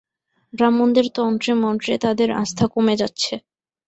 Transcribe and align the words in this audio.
ব্রাহ্মণদের 0.53 1.07
তন্ত্রেমন্ত্রে 1.15 1.93
তাদের 1.97 2.29
আস্থা 2.41 2.65
কমে 2.73 2.95
যাচ্ছে। 3.01 3.33